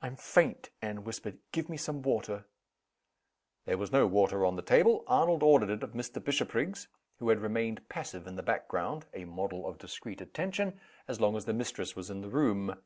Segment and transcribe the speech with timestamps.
[0.00, 1.36] "I'm faint!" Anne whispered.
[1.52, 2.46] "Give me some water."
[3.66, 5.04] There was no water on the table.
[5.06, 6.24] Arnold ordered it of Mr.
[6.24, 11.20] Bishopriggs who had remained passive in the back ground (a model of discreet attention) as
[11.20, 12.76] long as the mistress was in the room.